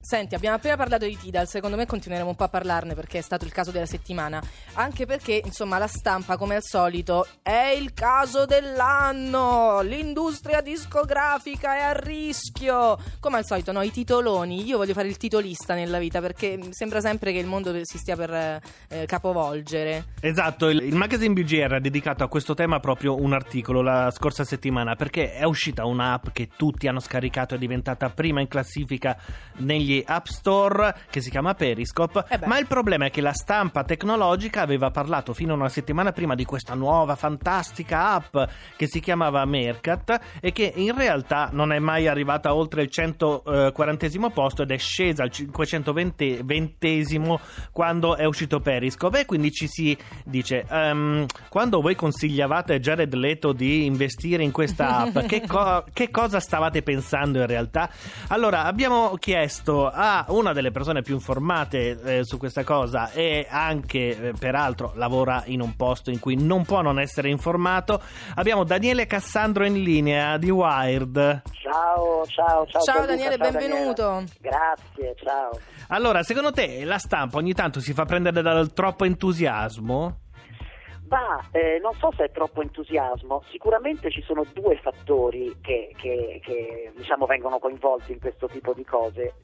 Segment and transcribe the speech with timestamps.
[0.00, 3.20] Senti, abbiamo appena parlato di Tidal, secondo me continueremo un po' a parlarne perché è
[3.20, 4.40] stato il caso della settimana,
[4.74, 11.80] anche perché, insomma, la stampa, come al solito, è il caso dell'anno, l'industria discografica è
[11.80, 16.20] a rischio, come al solito, no, i titoloni, io voglio fare il titolista nella vita
[16.20, 20.12] perché sembra sempre che il mondo si stia per eh, capovolgere.
[20.20, 24.44] Esatto, il, il magazine BGR ha dedicato a questo tema proprio un articolo la scorsa
[24.44, 29.20] settimana perché è uscita un'app che tutti hanno scaricato, è diventata prima in classifica
[29.56, 32.24] negli App Store che si chiama Periscope.
[32.28, 36.12] Eh ma il problema è che la stampa tecnologica aveva parlato fino a una settimana
[36.12, 38.36] prima di questa nuova fantastica app
[38.76, 44.30] che si chiamava Mercat e che in realtà non è mai arrivata oltre il 140
[44.32, 46.44] posto ed è scesa al 520
[47.72, 53.52] quando è uscito Periscope e quindi ci si dice ehm, quando voi consigliavate Jared Leto
[53.52, 57.90] di investire in questa app che, co- che cosa stavate pensando in realtà?
[58.28, 64.28] Allora abbiamo chiesto a una delle persone più informate eh, su questa cosa e anche
[64.28, 68.02] eh, peraltro lavora in un posto in cui non può non essere informato.
[68.34, 71.42] Abbiamo Daniele Cassandro in linea di Wired.
[71.52, 72.82] Ciao, ciao, ciao.
[72.82, 74.02] Ciao Gianluca, Daniele, ciao benvenuto.
[74.02, 74.28] Daniela.
[74.40, 75.50] Grazie, ciao.
[75.88, 80.26] Allora, secondo te la stampa ogni tanto si fa prendere dal troppo entusiasmo?
[81.08, 86.40] Ma eh, non so se è troppo entusiasmo, sicuramente ci sono due fattori che, che-
[86.42, 89.34] che, diciamo, vengono coinvolti in questo tipo di cose.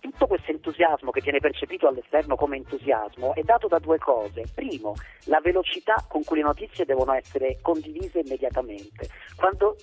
[0.00, 4.44] Tutto questo entusiasmo che viene percepito all'esterno come entusiasmo è dato da due cose.
[4.54, 9.08] Primo, la velocità con cui le notizie devono essere condivise immediatamente.
[9.36, 9.76] Quando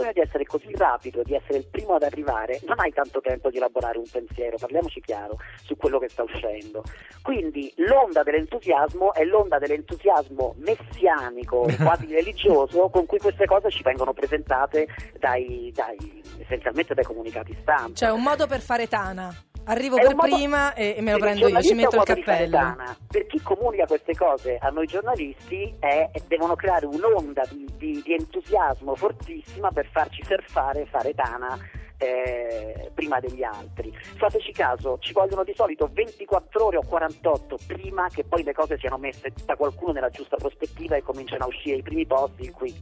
[0.00, 3.50] bisogno di essere così rapido, di essere il primo ad arrivare, non hai tanto tempo
[3.50, 6.82] di elaborare un pensiero, parliamoci chiaro su quello che sta uscendo.
[7.22, 14.12] Quindi l'onda dell'entusiasmo è l'onda dell'entusiasmo messianico, quasi religioso, con cui queste cose ci vengono
[14.12, 14.88] presentate
[15.18, 17.94] dai, dai- essenzialmente dai comunicati stampa.
[17.94, 19.34] Cioè, un modo per fare tana.
[19.64, 22.76] Arrivo È per prima e, e me lo prendo io, ci metto il cappello.
[23.08, 28.12] Per chi comunica queste cose a noi giornalisti è- devono creare un'onda di, di- di
[28.14, 31.58] entusiasmo fortissima per farci surfare e fare tana
[31.98, 33.92] eh, prima degli altri.
[34.16, 38.78] Fateci caso, ci vogliono di solito 24 ore o 48 prima che poi le cose
[38.78, 42.52] siano messe da qualcuno nella giusta prospettiva e cominciano a uscire i primi posti in
[42.52, 42.74] cui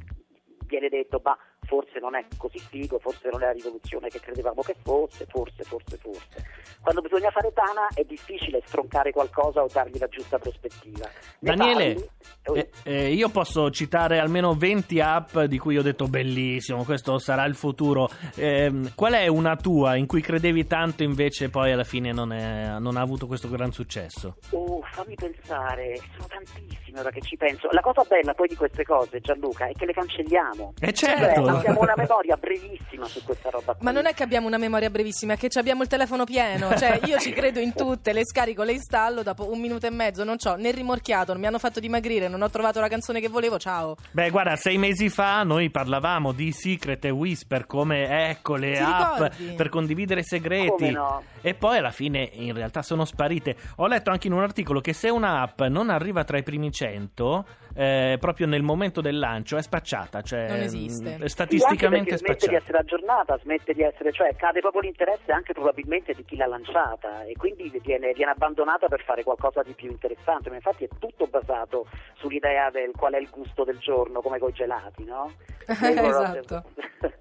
[0.67, 1.37] viene detto bah
[1.69, 5.63] forse non è così figo, forse non è la rivoluzione che credevamo che fosse, forse,
[5.65, 6.47] forse, forse.
[6.81, 11.07] Quando bisogna fare tana è difficile stroncare qualcosa o dargli la giusta prospettiva.
[11.41, 11.95] Ne Daniele,
[12.43, 17.19] parli- eh, eh, io posso citare almeno 20 app di cui ho detto bellissimo, questo
[17.19, 18.09] sarà il futuro.
[18.37, 22.79] Ehm, qual è una tua in cui credevi tanto invece poi alla fine non, è-
[22.79, 24.37] non ha avuto questo gran successo?
[24.53, 27.69] Oh, fammi pensare, sono tantissime ora che ci penso.
[27.73, 30.73] La cosa bella poi di queste cose, Gianluca, è che le cancelliamo.
[30.81, 31.58] Eh Cioè, certo!
[31.59, 33.85] Abbiamo una memoria brevissima su questa roba qui.
[33.85, 36.75] Ma non è che abbiamo una memoria brevissima, è che ci abbiamo il telefono pieno.
[36.77, 40.25] Cioè, io ci credo in tutte, le scarico, le installo, dopo un minuto e mezzo
[40.25, 43.29] non c'ho né rimorchiato, non mi hanno fatto dimagrire, non ho trovato la canzone che
[43.29, 43.97] volevo, ciao.
[44.11, 48.83] Beh, guarda, sei mesi fa noi parlavamo di Secret e Whisper come ecco le Ti
[48.83, 49.55] app ricordi?
[49.57, 50.71] per condividere segreti.
[50.71, 51.23] Come no?
[51.41, 53.57] E poi alla fine in realtà sono sparite.
[53.77, 57.47] Ho letto anche in un articolo che se un'app non arriva tra i primi 100,
[57.79, 60.21] eh, proprio nel momento del lancio, è spacciata.
[60.21, 61.05] Cioè, Non esiste.
[61.05, 62.57] mh, Sì, anche Statisticamente perché è smette di spacciata.
[62.63, 67.23] essere aggiornata, smette di essere, cioè cade proprio l'interesse anche probabilmente di chi l'ha lanciata
[67.23, 70.49] e quindi viene, viene abbandonata per fare qualcosa di più interessante.
[70.49, 71.87] Ma infatti è tutto basato
[72.17, 75.31] sull'idea del qual è il gusto del giorno, come coi gelati, no?
[75.69, 76.65] Esatto.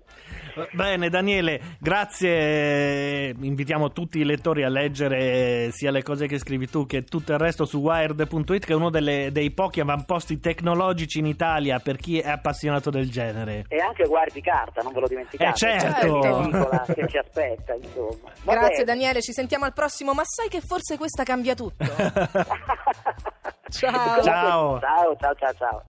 [0.71, 3.33] Bene Daniele, grazie.
[3.39, 7.37] Invitiamo tutti i lettori a leggere sia le cose che scrivi tu che tutto il
[7.37, 12.19] resto su wired.it che è uno delle- dei pochi avamposti tecnologici in Italia per chi
[12.19, 13.65] è appassionato del genere.
[13.67, 15.49] E anche guardi carta, non ve lo dimenticate.
[15.49, 16.19] Eh, certo.
[16.19, 18.31] C'è un'edicola che ci aspetta, insomma.
[18.43, 18.83] Va Grazie bene.
[18.85, 21.85] Daniele, ci sentiamo al prossimo, ma sai che forse questa cambia tutto.
[23.69, 24.21] Ciao.
[24.23, 24.79] Ciao.
[24.79, 25.83] Ciao, ciao, ciao, ciao.